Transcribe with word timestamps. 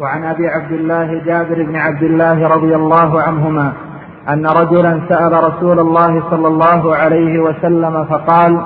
وعن 0.00 0.24
أبي 0.24 0.48
عبد 0.48 0.72
الله 0.72 1.22
جابر 1.24 1.62
بن 1.62 1.76
عبد 1.76 2.02
الله 2.02 2.48
رضي 2.48 2.76
الله 2.76 3.22
عنهما 3.22 3.72
أن 4.28 4.46
رجلا 4.46 5.00
سأل 5.08 5.32
رسول 5.32 5.78
الله 5.78 6.22
صلى 6.30 6.48
الله 6.48 6.96
عليه 6.96 7.40
وسلم 7.40 8.04
فقال 8.04 8.60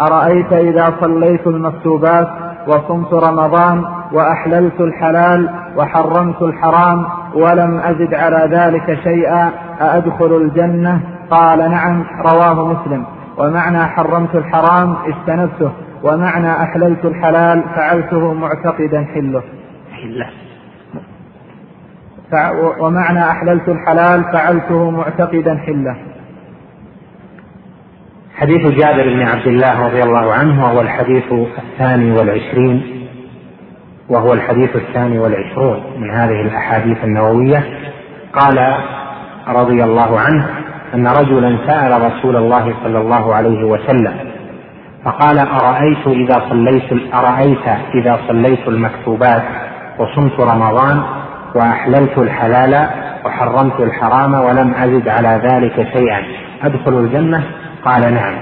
أرأيت 0.00 0.52
إذا 0.52 0.94
صليت 1.00 1.46
المكتوبات 1.46 2.28
وصمت 2.68 3.14
رمضان 3.14 3.84
وأحللت 4.12 4.80
الحلال 4.80 5.50
وحرمت 5.76 6.42
الحرام 6.42 7.06
ولم 7.34 7.78
أزد 7.78 8.14
على 8.14 8.56
ذلك 8.56 8.98
شيئا 9.04 9.50
أأدخل 9.80 10.36
الجنة؟ 10.36 11.00
قال 11.30 11.58
نعم 11.70 12.04
رواه 12.26 12.68
مسلم. 12.72 13.04
ومعنى 13.38 13.84
حرمت 13.86 14.34
الحرام 14.34 14.96
اجتنبته 15.06 15.70
ومعنى 16.02 16.52
أحللت 16.62 17.04
الحلال 17.04 17.62
فعلته 17.76 18.34
معتقدا 18.34 19.04
حله. 19.14 19.42
حله 19.92 20.45
ومعنى 22.80 23.30
أحللت 23.30 23.68
الحلال 23.68 24.24
فعلته 24.32 24.90
معتقدا 24.90 25.58
حلة. 25.66 25.96
حديث 28.34 28.66
جابر 28.66 29.02
بن 29.02 29.22
عبد 29.22 29.46
الله 29.46 29.86
رضي 29.86 30.02
الله 30.02 30.32
عنه 30.32 30.64
وهو 30.64 30.80
الحديث 30.80 31.32
الثاني 31.32 32.12
والعشرين 32.12 33.08
وهو 34.08 34.32
الحديث 34.32 34.76
الثاني 34.76 35.18
والعشرون 35.18 35.80
من 35.98 36.10
هذه 36.10 36.40
الأحاديث 36.40 37.04
النووية. 37.04 37.64
قال 38.32 38.76
رضي 39.48 39.84
الله 39.84 40.20
عنه 40.20 40.48
أن 40.94 41.06
رجلا 41.06 41.58
سأل 41.66 42.02
رسول 42.02 42.36
الله 42.36 42.74
صلى 42.84 42.98
الله 42.98 43.34
عليه 43.34 43.64
وسلم 43.64 44.14
فقال 45.04 45.38
أرأيت 45.38 46.06
إذا 46.06 46.42
صليت 46.50 47.14
أرأيت 47.14 47.68
إذا 47.94 48.18
صليت 48.28 48.68
المكتوبات 48.68 49.42
وصمت 49.98 50.40
رمضان 50.40 51.02
وأحللت 51.54 52.18
الحلال 52.18 52.88
وحرمت 53.24 53.80
الحرام 53.80 54.34
ولم 54.34 54.74
أزد 54.74 55.08
على 55.08 55.40
ذلك 55.44 55.74
شيئا. 55.92 56.22
أدخل 56.62 56.92
الجنة؟ 56.92 57.44
قال 57.84 58.14
نعم. 58.14 58.34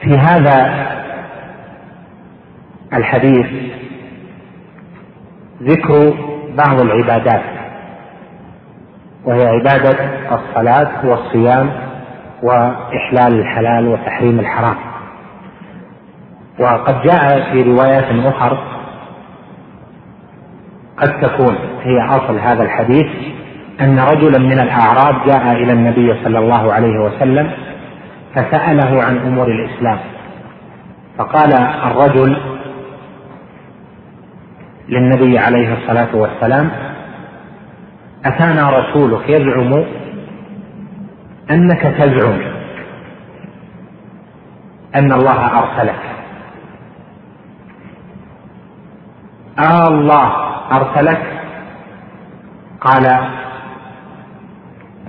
في 0.00 0.18
هذا 0.18 0.86
الحديث 2.92 3.46
ذكر 5.62 6.14
بعض 6.58 6.80
العبادات 6.80 7.42
وهي 9.24 9.46
عبادة 9.46 9.96
الصلاة 10.34 11.06
والصيام 11.06 11.70
وإحلال 12.42 13.40
الحلال 13.40 13.88
وتحريم 13.88 14.40
الحرام. 14.40 14.76
وقد 16.60 17.02
جاء 17.02 17.52
في 17.52 17.62
روايات 17.62 18.26
أخر 18.34 18.73
قد 21.04 21.20
تكون 21.20 21.56
هي 21.82 22.16
أصل 22.16 22.38
هذا 22.38 22.62
الحديث 22.62 23.06
أن 23.80 23.98
رجلا 23.98 24.38
من 24.38 24.58
الأعراب 24.60 25.26
جاء 25.26 25.52
إلى 25.52 25.72
النبي 25.72 26.24
صلى 26.24 26.38
الله 26.38 26.72
عليه 26.72 26.98
وسلم 26.98 27.50
فسأله 28.34 29.02
عن 29.02 29.16
أمور 29.16 29.46
الإسلام. 29.46 29.98
فقال 31.18 31.52
الرجل 31.86 32.36
للنبي 34.88 35.38
عليه 35.38 35.74
الصلاة 35.74 36.16
والسلام 36.16 36.70
أتانا 38.24 38.70
رسولك 38.70 39.28
يزعم 39.28 39.84
أنك 41.50 41.82
تزعم 41.82 42.38
أن 44.94 45.12
الله 45.12 45.58
أرسلك. 45.58 46.00
آه 49.58 49.88
الله. 49.88 50.43
أرسلك؟ 50.72 51.22
قال 52.80 53.18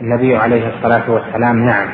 النبي 0.01 0.37
عليه 0.37 0.67
الصلاة 0.67 1.11
والسلام 1.11 1.65
نعم. 1.65 1.87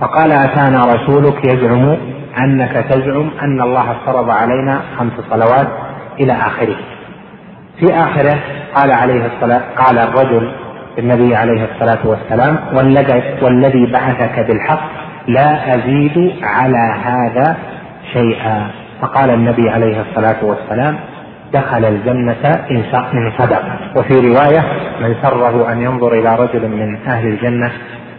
فقال 0.00 0.32
أتانا 0.32 0.84
رسولك 0.84 1.44
يزعم 1.44 1.96
أنك 2.38 2.72
تزعم 2.72 3.30
أن 3.42 3.60
الله 3.60 3.96
فرض 4.06 4.30
علينا 4.30 4.80
خمس 4.98 5.12
صلوات 5.30 5.68
إلى 6.20 6.32
آخره. 6.32 6.76
في 7.80 7.94
آخره 7.94 8.38
قال 8.74 8.92
عليه 8.92 9.26
الصلاة 9.26 9.62
قال 9.76 9.98
الرجل 9.98 10.52
النبي 10.98 11.36
عليه 11.36 11.64
الصلاة 11.64 12.06
والسلام 12.06 12.58
والذي 13.42 13.92
بعثك 13.92 14.46
بالحق 14.48 14.82
لا 15.26 15.74
أزيد 15.74 16.32
على 16.42 16.94
هذا 17.04 17.56
شيئا. 18.12 18.70
فقال 19.02 19.30
النبي 19.30 19.70
عليه 19.70 20.00
الصلاة 20.00 20.44
والسلام 20.44 20.98
دخل 21.52 21.84
الجنة 21.84 22.44
إن 22.70 23.32
صدق. 23.38 23.62
وفي 23.96 24.14
رواية 24.28 24.62
من 25.00 25.14
سره 25.22 25.72
أن 25.72 25.82
ينظر 25.82 26.12
إلى 26.12 26.34
رجل 26.36 26.68
من 26.68 26.96
أهل 27.06 27.26
الجنة 27.26 27.72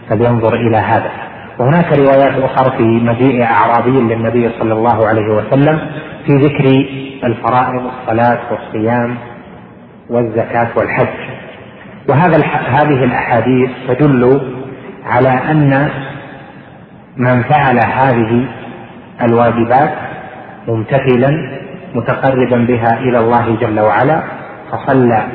فلينظر 0.08 0.54
إلى 0.54 0.76
هذا. 0.76 1.10
وهناك 1.58 1.98
روايات 1.98 2.42
أخرى 2.42 2.76
في 2.76 2.82
مجيء 2.82 3.44
أعرابي 3.44 3.90
للنبي 3.90 4.50
صلى 4.58 4.72
الله 4.72 5.08
عليه 5.08 5.28
وسلم 5.34 5.78
في 6.26 6.32
ذكر 6.32 6.86
الفرائض 7.24 7.82
الصلاة 7.86 8.38
والصيام 8.50 9.16
والزكاة 10.10 10.68
والحج. 10.76 11.34
وهذا 12.08 12.44
هذه 12.66 13.04
الأحاديث 13.04 13.70
تدل 13.88 14.40
على 15.06 15.28
أن 15.28 15.90
من 17.16 17.42
فعل 17.42 17.78
هذه 17.78 18.46
الواجبات 19.22 19.94
ممتثلا 20.68 21.60
متقربا 21.94 22.56
بها 22.56 22.98
إلى 22.98 23.18
الله 23.18 23.56
جل 23.60 23.80
وعلا 23.80 24.22
فصلى 24.72 25.26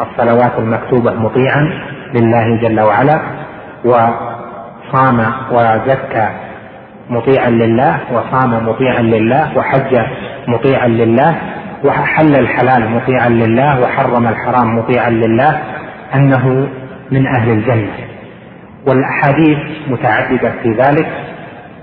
الصلوات 0.00 0.52
المكتوبة 0.58 1.14
مطيعا 1.14 1.70
لله 2.14 2.56
جل 2.56 2.80
وعلا 2.80 3.20
وصام 3.84 5.32
وزكى 5.52 6.28
مطيعا 7.10 7.50
لله 7.50 7.98
وصام 8.12 8.68
مطيعا 8.68 9.02
لله 9.02 9.58
وحج 9.58 9.98
مطيعا 10.48 10.88
لله 10.88 11.38
وحل 11.84 12.34
الحلال 12.34 12.90
مطيعا 12.90 13.28
لله 13.28 13.80
وحرم 13.80 14.26
الحرام 14.26 14.78
مطيعا 14.78 15.10
لله 15.10 15.60
أنه 16.14 16.68
من 17.10 17.26
أهل 17.26 17.50
الجنة. 17.50 17.92
والأحاديث 18.86 19.58
متعددة 19.88 20.52
في 20.62 20.72
ذلك 20.72 21.08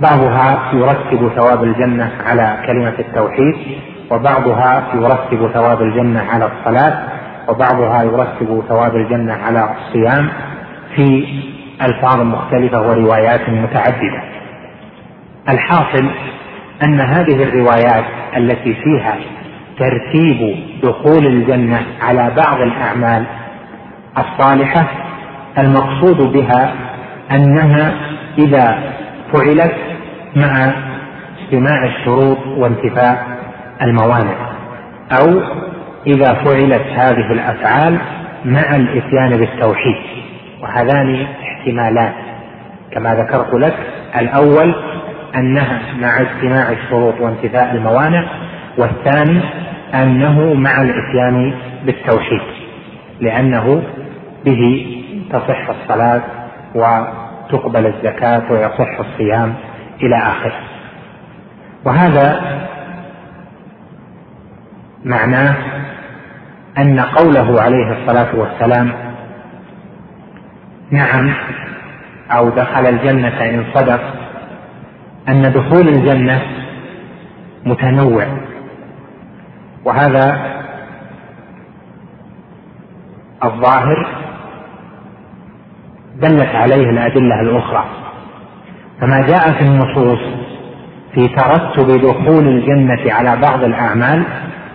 بعضها 0.01 0.59
يرتب 0.73 1.31
ثواب 1.35 1.63
الجنة 1.63 2.11
على 2.25 2.57
كلمة 2.67 2.94
التوحيد 2.99 3.55
وبعضها 4.12 4.84
يرتب 4.94 5.51
ثواب 5.53 5.81
الجنة 5.81 6.22
على 6.22 6.45
الصلاة 6.45 7.03
وبعضها 7.47 8.03
يرتب 8.03 8.63
ثواب 8.69 8.95
الجنة 8.95 9.34
على 9.34 9.69
الصيام 9.78 10.29
في 10.95 11.28
ألفاظ 11.81 12.22
مختلفة 12.22 12.81
وروايات 12.81 13.50
متعددة. 13.50 14.23
الحاصل 15.50 16.09
أن 16.84 17.00
هذه 17.00 17.44
الروايات 17.44 18.06
التي 18.38 18.73
فيها 18.73 19.16
ترتيب 19.79 20.56
دخول 20.84 21.25
الجنة 21.28 21.81
على 22.01 22.31
بعض 22.38 22.62
الأعمال 22.62 23.25
الصالحة 24.18 24.88
المقصود 25.57 26.18
بها 26.34 26.74
أنها 27.31 27.94
إذا 28.38 28.79
فعلت 29.34 29.75
مع 30.35 30.72
اجتماع 31.41 31.85
الشروط 31.85 32.38
وانتفاء 32.47 33.36
الموانع 33.81 34.35
أو 35.11 35.41
إذا 36.07 36.33
فعلت 36.33 36.81
هذه 36.95 37.31
الأفعال 37.31 37.97
مع 38.45 38.75
الإتيان 38.75 39.29
بالتوحيد. 39.29 39.95
وهذان 40.61 41.27
احتمالان. 41.41 42.13
كما 42.91 43.15
ذكرت 43.15 43.53
لك 43.53 43.75
الأول 44.19 44.75
أنها 45.35 45.81
مع 45.99 46.21
اجتماع 46.21 46.71
الشروط 46.71 47.13
وانتفاء 47.21 47.71
الموانع 47.71 48.23
والثاني 48.77 49.41
أنه 49.94 50.53
مع 50.53 50.81
الإتيان 50.81 51.53
بالتوحيد 51.85 52.41
لأنه 53.19 53.83
به 54.45 54.85
تصح 55.31 55.69
الصلاة 55.69 56.21
وتقبل 56.75 57.85
الزكاة 57.85 58.51
ويصح 58.51 59.00
الصيام 59.00 59.53
إلى 60.03 60.15
آخره. 60.15 60.59
وهذا 61.85 62.41
معناه 65.07 65.56
أن 66.77 67.00
قوله 67.00 67.62
عليه 67.62 67.98
الصلاة 67.98 68.36
والسلام 68.36 68.94
نعم 70.92 71.33
أو 72.31 72.50
دخل 72.50 72.88
الجنة 72.88 73.42
إن 73.42 73.65
صدق 73.74 74.01
أن 75.30 75.42
دخول 75.42 75.88
الجنة 75.88 76.42
متنوع 77.65 78.27
وهذا 79.86 80.57
الظاهر 83.44 84.07
دلت 86.15 86.56
عليه 86.56 86.89
الأدلة 86.89 87.42
الأخرى. 87.42 87.86
فما 89.01 89.21
جاء 89.21 89.51
في 89.51 89.62
النصوص 89.62 90.19
في 91.13 91.27
ترتب 91.27 92.01
دخول 92.01 92.48
الجنة 92.48 93.13
على 93.13 93.42
بعض 93.42 93.63
الأعمال 93.63 94.24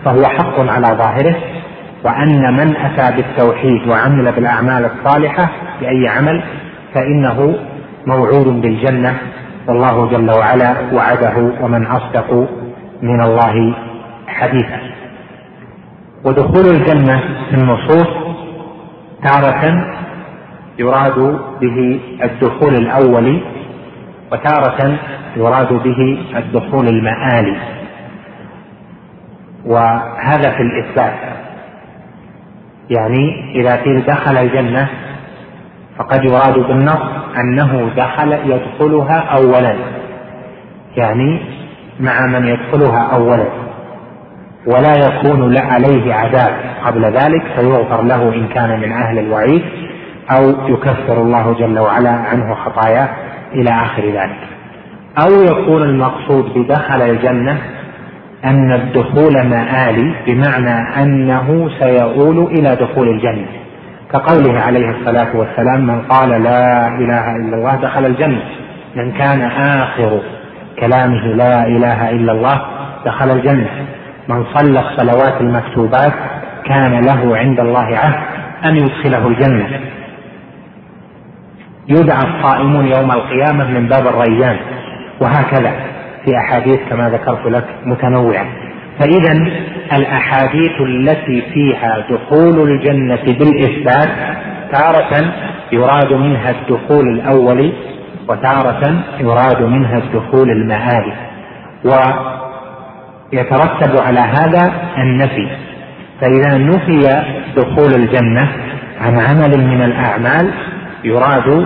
فهو 0.05 0.23
حق 0.23 0.59
على 0.59 0.87
ظاهره 0.87 1.35
وأن 2.05 2.53
من 2.53 2.75
أتى 2.75 3.15
بالتوحيد 3.15 3.87
وعمل 3.87 4.31
بالأعمال 4.31 4.85
الصالحة 4.85 5.49
بأي 5.81 6.07
عمل 6.07 6.43
فإنه 6.93 7.55
موعود 8.07 8.61
بالجنة 8.61 9.17
والله 9.67 10.09
جل 10.09 10.31
وعلا 10.31 10.75
وعده 10.93 11.51
ومن 11.61 11.85
أصدق 11.85 12.47
من 13.01 13.21
الله 13.21 13.75
حديثا. 14.27 14.79
ودخول 16.25 16.65
الجنة 16.65 17.19
في 17.49 17.55
النصوص 17.55 18.07
تارة 19.23 19.85
يراد 20.79 21.39
به 21.61 21.99
الدخول 22.23 22.75
الأولي 22.75 23.41
وتارة 24.31 24.97
يراد 25.37 25.73
به 25.73 26.17
الدخول 26.37 26.87
المآلي. 26.87 27.57
وهذا 29.65 30.51
في 30.51 30.61
الإثبات. 30.61 31.13
يعني 32.89 33.51
إذا 33.55 33.75
قيل 33.75 34.05
دخل 34.05 34.37
الجنة 34.37 34.87
فقد 35.97 36.23
يراد 36.23 36.59
بالنص 36.59 37.01
أنه 37.37 37.89
دخل 37.97 38.33
يدخلها 38.33 39.19
أولا. 39.19 39.75
يعني 40.97 41.39
مع 41.99 42.25
من 42.25 42.47
يدخلها 42.47 43.09
أولا. 43.13 43.45
ولا 44.67 44.95
يكون 44.95 45.57
عليه 45.57 46.13
عذاب. 46.13 46.53
قبل 46.85 47.05
ذلك 47.05 47.43
فيغفر 47.55 48.01
له 48.01 48.33
إن 48.33 48.47
كان 48.47 48.79
من 48.79 48.91
أهل 48.91 49.19
الوعيد 49.19 49.61
أو 50.31 50.49
يكفر 50.67 51.21
الله 51.21 51.53
جل 51.59 51.79
وعلا 51.79 52.09
عنه 52.09 52.55
خطاياه 52.55 53.09
إلى 53.53 53.69
آخر 53.69 54.03
ذلك. 54.05 54.53
أو 55.17 55.43
يكون 55.43 55.83
المقصود 55.83 56.53
بدخل 56.55 57.01
الجنة 57.01 57.61
أن 58.45 58.73
الدخول 58.73 59.33
مآلي 59.47 60.15
بمعنى 60.27 61.03
أنه 61.03 61.69
سيؤول 61.79 62.37
إلى 62.51 62.75
دخول 62.75 63.09
الجنة. 63.09 63.45
كقوله 64.11 64.59
عليه 64.59 64.89
الصلاة 64.89 65.35
والسلام 65.35 65.87
من 65.87 66.01
قال 66.01 66.29
لا 66.29 66.87
إله 66.87 67.35
إلا 67.35 67.55
الله 67.57 67.75
دخل 67.75 68.05
الجنة. 68.05 68.41
من 68.95 69.11
كان 69.11 69.41
آخر 69.81 70.19
كلامه 70.79 71.25
لا 71.25 71.67
إله 71.67 72.09
إلا 72.09 72.31
الله 72.31 72.61
دخل 73.05 73.31
الجنة. 73.31 73.69
من 74.27 74.45
صلى 74.53 74.79
الصلوات 74.79 75.41
المكتوبات 75.41 76.13
كان 76.65 77.05
له 77.05 77.37
عند 77.37 77.59
الله 77.59 77.97
عهد 77.97 78.23
أن 78.65 78.75
يدخله 78.75 79.27
الجنة. 79.27 79.79
يدعى 81.87 82.23
الصائمون 82.23 82.87
يوم 82.87 83.11
القيامة 83.11 83.71
من 83.71 83.87
باب 83.87 84.07
الريان 84.07 84.57
وهكذا. 85.21 85.92
في 86.25 86.37
أحاديث 86.37 86.79
كما 86.89 87.09
ذكرت 87.09 87.45
لك 87.45 87.65
متنوعة. 87.85 88.45
فإذا 88.99 89.33
الأحاديث 89.93 90.81
التي 90.81 91.41
فيها 91.53 92.05
دخول 92.09 92.71
الجنة 92.71 93.23
بالإثبات 93.25 94.09
تارة 94.71 95.33
يراد 95.71 96.13
منها 96.13 96.51
الدخول 96.51 97.07
الأول 97.09 97.73
وتارة 98.29 99.03
يراد 99.19 99.61
منها 99.61 99.97
الدخول 99.97 100.49
المآلي 100.49 101.13
ويترتب 103.33 104.01
على 104.01 104.19
هذا 104.19 104.73
النفي. 104.97 105.47
فإذا 106.21 106.57
نفي 106.57 106.99
دخول 107.55 107.93
الجنة 107.93 108.51
عن 109.01 109.19
عمل 109.19 109.67
من 109.67 109.81
الأعمال 109.81 110.53
يراد 111.03 111.65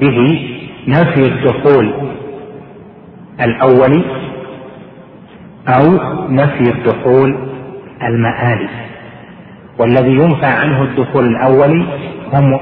به 0.00 0.48
نفي 0.88 1.20
الدخول 1.20 1.94
الأول 3.40 4.04
أو 5.68 5.98
نفي 6.28 6.70
الدخول 6.70 7.36
المآلي 8.02 8.68
والذي 9.78 10.12
ينفى 10.12 10.46
عنه 10.46 10.82
الدخول 10.82 11.26
الأول 11.26 11.86
هم 12.32 12.60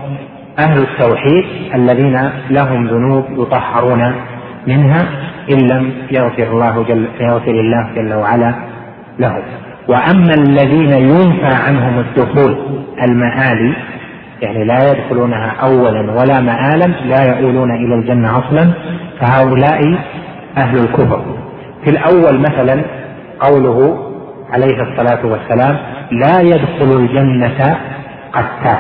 أهل 0.58 0.78
التوحيد 0.78 1.44
الذين 1.74 2.30
لهم 2.50 2.86
ذنوب 2.86 3.24
يطهرون 3.30 4.12
منها 4.66 5.08
إن 5.50 5.58
لم 5.58 5.92
يغفر 6.10 6.42
الله 6.42 6.84
جل 6.88 7.08
يغفر 7.20 7.50
الله 7.50 7.90
جل 7.94 8.14
وعلا 8.14 8.54
لهم. 9.18 9.42
وأما 9.88 10.34
الذين 10.34 10.92
ينفى 10.92 11.56
عنهم 11.66 11.98
الدخول 11.98 12.56
المآلي 13.02 13.74
يعني 14.42 14.64
لا 14.64 14.92
يدخلونها 14.92 15.52
أولا 15.62 16.12
ولا 16.12 16.40
مآلا 16.40 16.86
لا 16.86 17.24
يؤولون 17.24 17.70
إلى 17.70 17.94
الجنة 17.94 18.38
أصلا 18.38 18.72
فهؤلاء 19.20 19.98
أهل 20.58 20.78
الكفر. 20.78 21.24
في 21.84 21.90
الأول 21.90 22.40
مثلا 22.40 22.82
قوله 23.40 24.08
عليه 24.52 24.82
الصلاة 24.82 25.26
والسلام 25.26 25.78
لا 26.10 26.40
يدخل 26.40 26.98
الجنة 27.00 27.76
قتال 28.32 28.78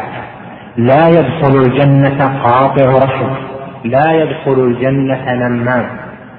لا 0.76 1.08
يدخل 1.08 1.56
الجنة 1.56 2.42
قاطع 2.44 3.04
رحم 3.04 3.26
لا 3.84 4.12
يدخل 4.12 4.60
الجنة 4.64 5.32
نمام 5.34 5.86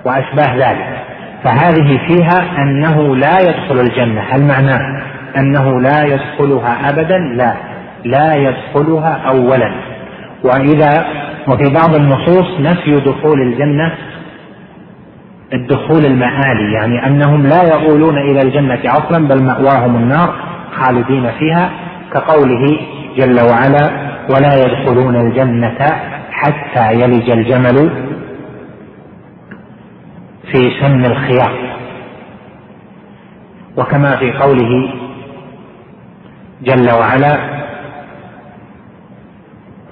وأشباه 0.06 0.56
ذلك. 0.56 1.04
فهذه 1.44 2.00
فيها 2.08 2.62
أنه 2.62 3.16
لا 3.16 3.40
يدخل 3.40 3.80
الجنة. 3.80 4.22
هل 4.22 4.44
معناه 4.44 5.04
أنه 5.38 5.82
لا 5.82 6.04
يدخلها 6.04 6.90
أبدا؟ 6.90 7.18
لا. 7.18 7.54
لا 8.06 8.36
يدخلها 8.36 9.22
أولا. 9.28 9.72
وإذا 10.44 11.06
وفي 11.48 11.74
بعض 11.74 11.96
النصوص 11.96 12.60
نفي 12.60 13.00
دخول 13.00 13.42
الجنة 13.42 13.94
الدخول 15.54 16.06
المآلي 16.06 16.74
يعني 16.74 17.08
أنهم 17.08 17.48
لا 17.48 17.64
يؤولون 17.64 18.18
إلى 18.18 18.42
الجنة 18.42 18.82
أصلا 18.86 19.28
بل 19.28 19.44
مأواهم 19.44 19.96
النار 19.96 20.36
خالدين 20.76 21.32
فيها 21.32 21.72
كقوله 22.14 22.80
جل 23.18 23.42
وعلا 23.50 24.14
ولا 24.30 24.66
يدخلون 24.66 25.16
الجنة 25.16 25.78
حتى 26.32 26.94
يلج 26.94 27.30
الجمل 27.30 27.90
في 30.52 30.72
سن 30.82 31.06
الخياط. 31.06 31.64
وكما 33.78 34.16
في 34.16 34.32
قوله 34.32 34.94
جل 36.62 36.92
وعلا 36.92 37.38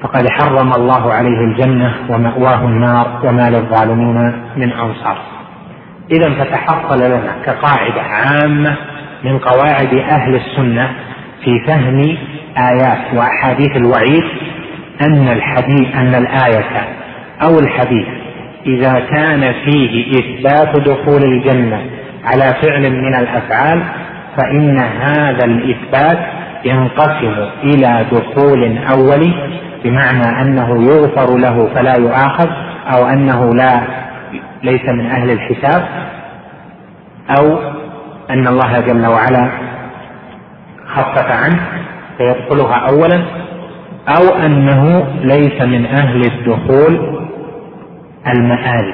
فقد 0.01 0.27
حرم 0.29 0.73
الله 0.73 1.13
عليه 1.13 1.39
الجنة 1.39 1.93
ومأواه 2.09 2.65
النار 2.65 3.21
وما 3.23 3.49
للظالمين 3.49 4.33
من 4.57 4.71
أنصار. 4.71 5.30
إذا 6.11 6.29
فتحصل 6.29 6.97
لنا 6.97 7.35
كقاعدة 7.45 8.01
عامة 8.01 8.75
من 9.23 9.39
قواعد 9.39 9.93
أهل 9.93 10.35
السنة 10.35 10.89
في 11.43 11.59
فهم 11.67 12.17
آيات 12.57 13.13
وأحاديث 13.13 13.75
الوعيد 13.75 14.23
أن 15.01 15.27
الحديث 15.27 15.95
أن 15.95 16.15
الآية 16.15 16.65
أو 17.43 17.59
الحديث 17.59 18.07
إذا 18.65 18.93
كان 18.99 19.53
فيه 19.65 20.11
إثبات 20.11 20.79
دخول 20.79 21.23
الجنة 21.23 21.81
على 22.23 22.55
فعل 22.61 22.91
من 22.91 23.15
الأفعال 23.15 23.83
فإن 24.37 24.79
هذا 24.79 25.45
الإثبات 25.45 26.19
ينقسم 26.65 27.35
إلى 27.63 28.05
دخول 28.11 28.77
أولي 28.93 29.33
بمعنى 29.83 30.41
أنه 30.41 30.83
يغفر 30.83 31.37
له 31.37 31.69
فلا 31.75 31.97
يؤاخذ 31.97 32.49
أو 32.93 33.07
أنه 33.07 33.53
لا 33.53 34.00
ليس 34.63 34.89
من 34.89 35.05
أهل 35.05 35.31
الحساب 35.31 35.87
أو 37.39 37.57
أن 38.29 38.47
الله 38.47 38.79
جل 38.79 39.05
وعلا 39.05 39.49
خفف 40.87 41.31
عنه 41.31 41.59
فيدخلها 42.17 42.75
أولا 42.75 43.23
أو 44.07 44.45
أنه 44.45 45.07
ليس 45.21 45.61
من 45.61 45.85
أهل 45.85 46.21
الدخول 46.21 47.21
المآلي 48.27 48.93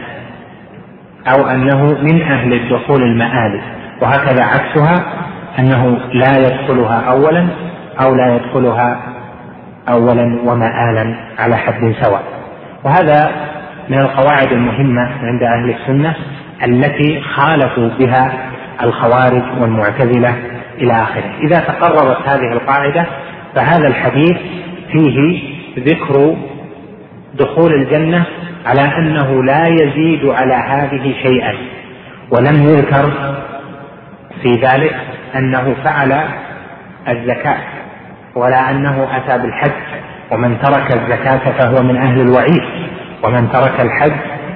أو 1.28 1.48
أنه 1.48 1.84
من 1.84 2.22
أهل 2.22 2.54
الدخول 2.54 3.02
المآلي. 3.02 3.62
وهكذا 4.02 4.44
عكسها 4.44 5.04
أنه 5.60 5.98
لا 6.14 6.38
يدخلها 6.38 7.12
أولا 7.12 7.48
أو 8.02 8.16
لا 8.16 8.36
يدخلها 8.36 9.00
أولا 9.90 10.40
ومآلا 10.46 11.16
على 11.40 11.58
حد 11.58 11.94
سواء. 12.02 12.24
وهذا 12.84 13.47
من 13.90 14.00
القواعد 14.00 14.52
المهمة 14.52 15.10
عند 15.24 15.44
أهل 15.44 15.70
السنة 15.70 16.16
التي 16.64 17.22
خالفوا 17.22 17.90
بها 18.00 18.52
الخوارج 18.84 19.44
والمعتزلة 19.62 20.36
إلى 20.78 20.94
آخره. 20.94 21.32
إذا 21.44 21.60
تقررت 21.60 22.28
هذه 22.28 22.52
القاعدة 22.54 23.06
فهذا 23.56 23.88
الحديث 23.88 24.38
فيه 24.92 25.42
ذكر 25.80 26.36
دخول 27.40 27.74
الجنة 27.74 28.26
على 28.66 28.82
أنه 28.82 29.44
لا 29.44 29.68
يزيد 29.68 30.26
على 30.26 30.54
هذه 30.54 31.16
شيئا 31.24 31.54
ولم 32.32 32.64
يذكر 32.64 33.12
في 34.42 34.52
ذلك 34.52 34.96
أنه 35.36 35.76
فعل 35.84 36.24
الزكاة 37.10 37.58
ولا 38.36 38.72
أنه 38.72 39.08
أتى 39.18 39.38
بالحج 39.38 39.72
ومن 40.32 40.58
ترك 40.62 40.92
الزكاة 40.92 41.52
فهو 41.52 41.84
من 41.84 41.98
أهل 41.98 42.22
الوعيد. 42.22 42.64
ومن 43.24 43.52
ترك 43.52 43.82
الحج 43.82 44.12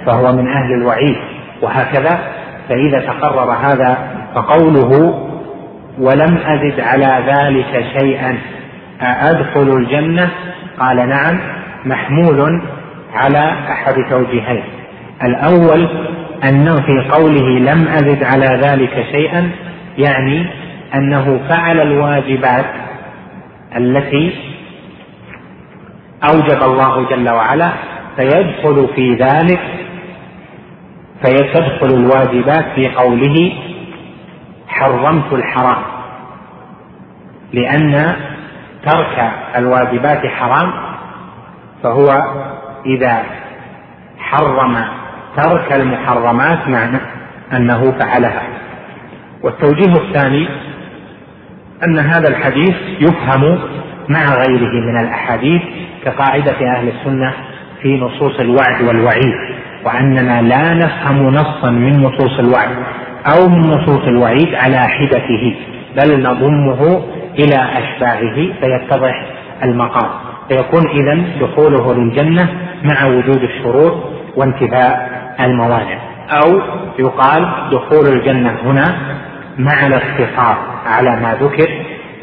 فهو 0.06 0.34
من 0.34 0.48
أهل 0.48 0.74
الوعيد. 0.74 1.15
وهكذا 1.62 2.20
فإذا 2.70 3.00
تقرر 3.00 3.51
هذا 3.51 3.98
فقوله 4.36 5.13
ولم 6.00 6.38
أزد 6.46 6.80
على 6.80 7.24
ذلك 7.27 7.86
شيئا 8.00 8.38
أأدخل 9.01 9.77
الجنة؟ 9.77 10.30
قال 10.80 11.10
نعم 11.10 11.39
محمول 11.86 12.62
على 13.13 13.53
أحد 13.70 13.96
توجيهين. 14.10 14.63
الأول 15.24 15.88
أنه 16.50 16.75
في 16.75 17.10
قوله 17.12 17.60
لم 17.60 17.88
أزد 17.88 18.24
على 18.24 18.46
ذلك 18.46 19.06
شيئا 19.12 19.51
يعني 19.98 20.46
أنه 20.96 21.39
فعل 21.50 21.80
الواجبات 21.82 22.65
التي 23.77 24.34
أوجب 26.24 26.63
الله 26.63 27.10
جل 27.10 27.30
وعلا 27.30 27.72
فيدخل 28.15 28.88
في 28.96 29.15
ذلك 29.15 29.62
فيتدخل 31.24 31.88
الواجبات 31.88 32.65
في 32.75 32.89
قوله 32.89 33.53
حرمت 34.68 35.34
الحرام 35.34 35.84
لأن 37.53 38.15
ترك 38.86 39.32
الواجبات 39.56 40.27
حرام 40.27 40.74
فهو 41.84 42.08
إذا 42.86 43.24
حرم 44.20 44.86
ترك 45.38 45.74
المحرمات 45.74 46.68
معنى 46.68 46.98
أنه 47.53 47.91
فعلها. 47.91 48.44
والتوجيه 49.44 49.94
الثاني 49.94 50.48
أن 51.84 52.00
هذا 52.00 52.30
الحديث 52.30 52.75
يفهم 53.00 53.60
مع 54.10 54.25
غيره 54.25 54.91
من 54.91 55.00
الأحاديث 55.00 55.62
كقاعدة 56.06 56.75
أهل 56.77 56.88
السنة 56.88 57.34
في 57.81 57.97
نصوص 57.97 58.39
الوعد 58.39 58.81
والوعيد 58.81 59.35
وأننا 59.85 60.41
لا 60.41 60.73
نفهم 60.73 61.27
نصا 61.27 61.69
من 61.69 62.03
نصوص 62.03 62.39
الوعد 62.39 62.69
أو 63.25 63.50
من 63.50 63.59
نصوص 63.59 64.07
الوعيد 64.07 64.55
على 64.55 64.77
حدته 64.77 65.55
بل 65.97 66.23
نضمه 66.23 67.03
إلى 67.39 67.55
أشباهه 67.55 68.53
فيتضح 68.61 69.25
المقام. 69.63 70.09
فيكون 70.50 70.89
إذا 70.89 71.23
دخوله 71.41 71.93
للجنة 71.93 72.50
مع 72.83 73.05
وجود 73.05 73.43
الشروط 73.43 74.03
وانتفاء 74.35 75.09
الموانع. 75.39 76.00
أو 76.29 76.61
يقال 77.00 77.47
دخول 77.71 78.07
الجنة 78.07 78.57
هنا 78.65 78.95
مع 79.57 79.88
الاقتصار 79.88 80.57
على 80.85 81.09
ما 81.09 81.38
ذكر 81.41 81.69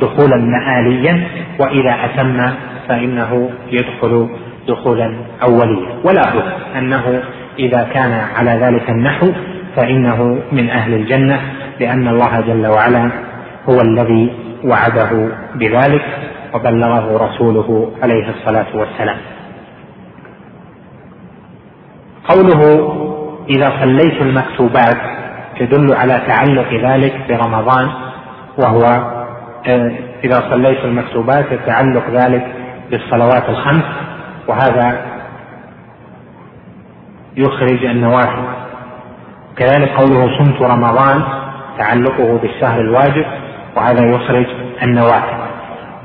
دخولا 0.00 0.36
مآليا 0.36 1.28
وإذا 1.58 1.96
أتم 2.04 2.50
فإنه 2.88 3.50
يدخل 3.70 4.28
دخولا 4.68 5.14
أوليا. 5.42 5.88
ولا 6.04 6.22
بد 6.34 6.52
أنه 6.76 7.22
إذا 7.58 7.88
كان 7.94 8.12
على 8.36 8.50
ذلك 8.50 8.90
النحو 8.90 9.32
فإنه 9.76 10.38
من 10.52 10.70
أهل 10.70 10.94
الجنة 10.94 11.40
لأن 11.80 12.08
الله 12.08 12.40
جل 12.40 12.66
وعلا 12.66 13.10
هو 13.68 13.80
الذي 13.80 14.32
وعده 14.64 15.28
بذلك 15.54 16.04
وبلغه 16.54 17.26
رسوله 17.26 17.90
عليه 18.02 18.28
الصلاة 18.28 18.66
والسلام. 18.74 19.16
قوله 22.28 22.92
إذا 23.50 23.72
صليت 23.80 24.22
المكتوبات 24.22 24.96
تدل 25.58 25.94
على 25.94 26.22
تعلق 26.26 26.74
ذلك 26.74 27.14
برمضان 27.28 27.88
وهو 28.58 28.84
آه، 29.66 29.92
إذا 30.24 30.50
صليت 30.50 30.84
المكتوبات 30.84 31.52
يتعلق 31.52 32.10
ذلك 32.10 32.46
بالصلوات 32.90 33.48
الخمس 33.48 33.84
وهذا 34.48 35.06
يخرج 37.36 37.84
النوافل 37.84 38.44
كذلك 39.56 39.88
قوله 39.88 40.38
صمت 40.38 40.62
رمضان 40.62 41.22
تعلقه 41.78 42.38
بالشهر 42.38 42.80
الواجب 42.80 43.26
وهذا 43.76 44.06
يخرج 44.06 44.46
النوافل 44.82 45.36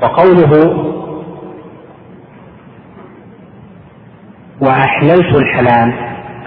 وقوله 0.02 0.84
وأحللت 4.60 5.36
الحلال 5.36 5.92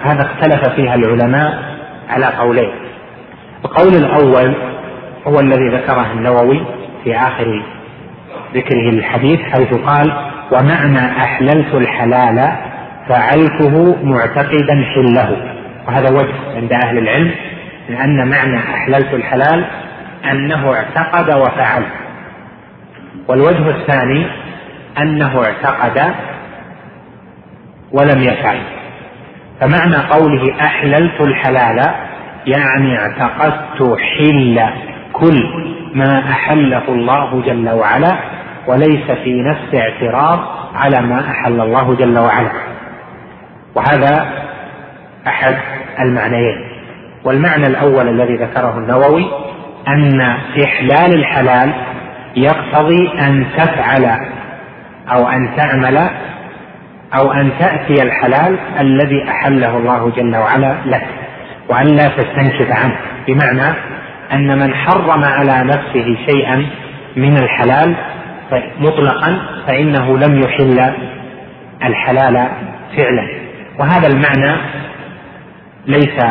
هذا 0.02 0.22
اختلف 0.22 0.68
فيها 0.68 0.94
العلماء 0.94 1.78
على 2.08 2.26
قولين. 2.26 2.70
القول 3.64 3.94
الأول 3.94 4.54
هو 5.26 5.40
الذي 5.40 5.68
ذكره 5.68 6.12
النووي 6.12 6.64
في 7.04 7.16
آخر 7.16 7.62
ذكره 8.54 8.90
للحديث 8.90 9.40
حيث 9.40 9.74
قال 9.74 10.12
ومعنى 10.52 11.22
أحللت 11.22 11.74
الحلال 11.74 12.52
فعلته 13.08 13.96
معتقدا 14.04 14.84
حله. 14.94 15.36
وهذا 15.88 16.10
وجه 16.10 16.34
عند 16.56 16.72
أهل 16.72 16.98
العلم 16.98 17.30
لأن 17.88 18.28
معنى 18.28 18.58
أحللت 18.58 19.14
الحلال 19.14 19.64
أنه 20.30 20.74
اعتقد 20.74 21.30
وفعل. 21.30 21.82
والوجه 23.28 23.70
الثاني 23.70 24.26
أنه 24.98 25.42
اعتقد 25.44 26.14
ولم 27.92 28.22
يفعل. 28.22 28.58
فمعنى 29.60 29.96
قوله 29.96 30.60
أحللت 30.60 31.20
الحلال 31.20 31.94
يعني 32.46 32.98
اعتقدت 32.98 33.98
حل 33.98 34.60
كل 35.12 35.38
ما 35.94 36.18
أحله 36.18 36.88
الله 36.88 37.42
جل 37.46 37.68
وعلا 37.68 38.16
وليس 38.68 39.10
في 39.24 39.42
نفس 39.42 39.74
اعتراض 39.74 40.38
على 40.74 41.06
ما 41.06 41.30
أحل 41.30 41.60
الله 41.60 41.94
جل 41.94 42.18
وعلا. 42.18 42.50
وهذا 43.74 44.28
أحد 45.26 45.54
المعنيين. 46.00 46.68
والمعنى 47.24 47.66
الأول 47.66 48.08
الذي 48.08 48.36
ذكره 48.36 48.78
النووي 48.78 49.30
أن 49.88 50.20
إحلال 50.64 51.14
الحلال 51.14 51.72
يقتضي 52.36 53.10
أن 53.20 53.46
تفعل 53.56 54.04
أو 55.12 55.28
أن 55.28 55.48
تعمل 55.56 56.10
أو 57.14 57.32
أن 57.32 57.50
تأتي 57.58 58.02
الحلال 58.02 58.58
الذي 58.80 59.24
أحله 59.28 59.76
الله 59.76 60.12
جل 60.16 60.36
وعلا 60.36 60.74
لك 60.86 61.06
وأن 61.68 61.86
لا 61.86 62.08
تستنكف 62.08 62.70
عنه. 62.70 62.96
بمعنى 63.26 63.74
أن 64.32 64.58
من 64.58 64.74
حرم 64.74 65.24
على 65.24 65.64
نفسه 65.64 66.16
شيئا 66.26 66.66
من 67.16 67.36
الحلال 67.36 67.94
مطلقا 68.78 69.40
فإنه 69.66 70.18
لم 70.18 70.42
يحل 70.42 70.94
الحلال 71.84 72.48
فعلا. 72.96 73.28
وهذا 73.78 74.06
المعنى 74.06 74.56
ليس 75.86 76.24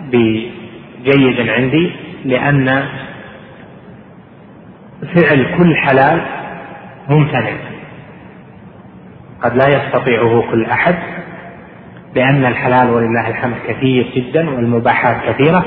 بجيد 0.00 1.48
عندي 1.48 1.90
لأن 2.24 2.88
فعل 5.14 5.56
كل 5.58 5.76
حلال 5.76 6.20
ممتنع. 7.08 7.52
قد 9.42 9.56
لا 9.56 9.68
يستطيعه 9.68 10.44
كل 10.50 10.66
أحد 10.66 10.94
لأن 12.16 12.44
الحلال 12.44 12.90
ولله 12.90 13.28
الحمد 13.28 13.54
كثير 13.68 14.10
جدا 14.16 14.50
والمباحات 14.50 15.16
كثيرة 15.28 15.64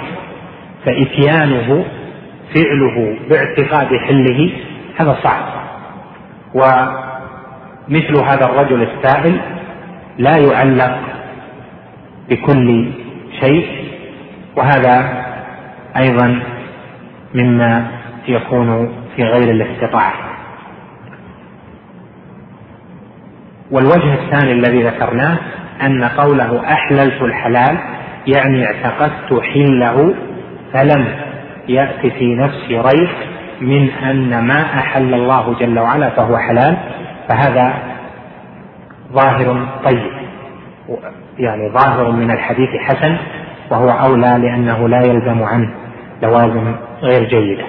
فإتيانه 0.86 1.86
فعله 2.56 3.18
باعتقاد 3.30 3.88
حله 4.08 4.52
هذا 5.00 5.18
صعب. 5.24 5.57
ومثل 6.54 8.16
هذا 8.26 8.46
الرجل 8.46 8.82
السائل 8.84 9.40
لا 10.18 10.38
يعلق 10.38 11.00
بكل 12.30 12.92
شيء 13.40 13.68
وهذا 14.58 15.26
أيضا 15.98 16.40
مما 17.34 17.88
يكون 18.28 18.90
في 19.16 19.24
غير 19.24 19.52
الاستطاعة. 19.52 20.14
والوجه 23.72 24.14
الثاني 24.14 24.52
الذي 24.52 24.84
ذكرناه 24.84 25.38
أن 25.82 26.04
قوله 26.04 26.74
أحللت 26.74 27.22
الحلال 27.22 27.78
يعني 28.28 28.66
اعتقدت 28.66 29.42
حله 29.42 30.16
فلم 30.74 31.16
يأت 31.68 32.08
في 32.08 32.36
نفسي 32.36 32.78
ريب 32.80 33.10
من 33.62 33.90
أن 33.90 34.48
ما 34.48 34.62
أحل 34.62 35.14
الله 35.14 35.56
جل 35.60 35.80
وعلا 35.80 36.10
فهو 36.10 36.38
حلال 36.38 36.78
فهذا 37.30 37.74
ظاهر 39.14 39.68
طيب. 39.86 40.12
يعني 41.38 41.70
ظاهر 41.70 42.12
من 42.12 42.32
الحديث 42.32 42.70
حسن 42.80 43.18
وهو 43.72 43.90
أولى 43.90 44.38
لأنه 44.42 44.88
لا 44.90 45.02
يلزم 45.02 45.44
عنه 45.44 45.70
لوازم 46.22 46.76
غير 47.02 47.24
جيدة. 47.24 47.64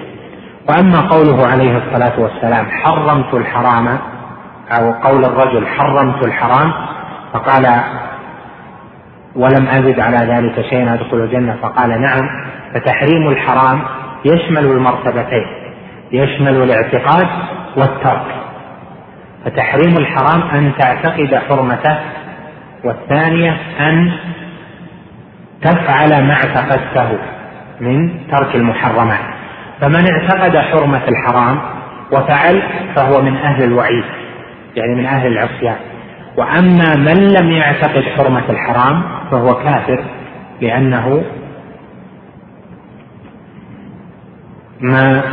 وأما 0.69 1.01
قوله 1.01 1.47
عليه 1.47 1.77
الصلاة 1.77 2.19
والسلام 2.19 2.65
حرمت 2.65 3.33
الحرام 3.33 3.87
أو 4.71 4.91
قول 4.91 5.25
الرجل 5.25 5.67
حرمت 5.67 6.25
الحرام 6.25 6.73
فقال 7.33 7.67
ولم 9.35 9.67
أزد 9.67 9.99
على 9.99 10.17
ذلك 10.17 10.65
شيئا 10.69 10.93
أدخل 10.93 11.17
الجنة 11.17 11.55
فقال 11.61 12.01
نعم 12.01 12.29
فتحريم 12.73 13.27
الحرام 13.27 13.81
يشمل 14.25 14.65
المرتبتين. 14.65 15.58
يشمل 16.11 16.63
الاعتقاد 16.63 17.27
والترك. 17.77 18.35
فتحريم 19.45 19.97
الحرام 19.97 20.41
أن 20.41 20.71
تعتقد 20.79 21.35
حرمته 21.35 21.99
والثانية 22.83 23.57
أن 23.79 24.11
تفعل 25.61 26.23
ما 26.23 26.33
اعتقدته 26.33 27.17
من 27.79 28.27
ترك 28.31 28.55
المحرمات. 28.55 29.19
فمن 29.81 30.05
اعتقد 30.11 30.57
حرمة 30.57 31.07
الحرام 31.07 31.59
وفعل 32.11 32.63
فهو 32.95 33.21
من 33.21 33.35
أهل 33.35 33.63
الوعيد 33.63 34.03
يعني 34.75 34.95
من 34.95 35.05
أهل 35.05 35.27
العصيان. 35.27 35.77
وأما 36.37 36.95
من 36.95 37.27
لم 37.27 37.51
يعتقد 37.51 38.03
حرمة 38.03 38.49
الحرام 38.49 39.03
فهو 39.31 39.55
كافر 39.55 40.03
لأنه 40.61 41.23
ما 44.81 45.23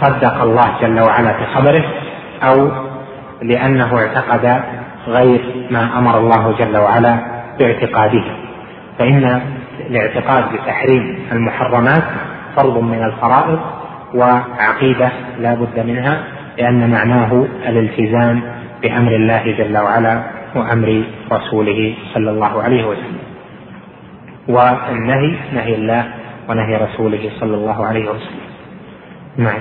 صدق 0.00 0.42
الله 0.42 0.80
جل 0.80 1.00
وعلا 1.00 1.32
في 1.32 1.46
خبره 1.54 1.84
أو 2.42 2.70
لأنه 3.42 3.98
اعتقد 3.98 4.62
غير 5.06 5.40
ما 5.70 5.98
أمر 5.98 6.18
الله 6.18 6.52
جل 6.58 6.76
وعلا 6.76 7.18
باعتقاده. 7.58 8.24
فإن 8.98 9.40
الاعتقاد 9.90 10.44
بتحريم 10.52 11.18
المحرمات 11.32 12.02
فرض 12.56 12.78
من 12.78 13.04
الفرائض 13.04 13.60
وعقيدة 14.14 15.08
لا 15.38 15.54
بد 15.54 15.86
منها 15.86 16.24
لأن 16.58 16.90
معناه 16.90 17.46
الالتزام 17.68 18.42
بأمر 18.82 19.12
الله 19.12 19.54
جل 19.58 19.78
وعلا 19.78 20.22
وأمر 20.54 21.02
رسوله 21.32 21.94
صلى 22.14 22.30
الله 22.30 22.62
عليه 22.62 22.84
وسلم. 22.84 23.18
والنهي 24.48 25.36
نهي 25.54 25.74
الله 25.74 26.04
ونهي 26.48 26.76
رسوله 26.76 27.30
صلى 27.40 27.54
الله 27.54 27.86
عليه 27.86 28.10
وسلم. 28.10 28.46
نعم. 29.36 29.60